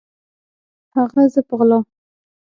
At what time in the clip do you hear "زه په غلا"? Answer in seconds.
1.33-1.79